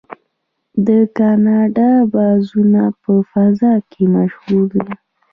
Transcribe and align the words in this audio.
د 0.87 0.89
کاناډا 1.17 1.91
بازو 2.13 2.61
په 3.03 3.13
فضا 3.31 3.73
کې 3.91 4.03
مشهور 4.15 4.63
دی. 4.85 4.95